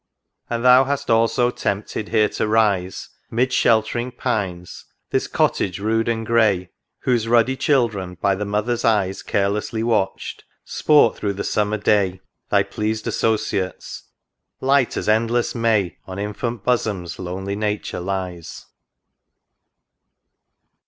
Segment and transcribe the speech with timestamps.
[0.49, 6.25] And thou hast also tempted here to rise, 'Mid sheltering pines, this Cottage rude and
[6.25, 6.69] giey;
[7.01, 12.19] Whose ruddy children, by the mother's eyes Carelessly watch'd, sport through the summer day,
[12.49, 14.05] Thy pleas'd associates:—
[14.59, 18.65] light as endless May On infant bosoms lonely Nature lies.